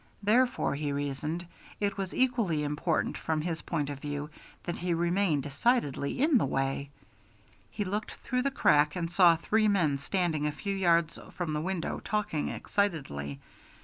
[0.23, 1.45] Therefore, he reasoned,
[1.79, 4.31] it was equally important from his point of view
[4.63, 6.89] that he remain decidedly in the way.
[7.69, 11.61] He looked through the crack and saw three men standing a few yards from the
[11.61, 13.39] window talking excitedly.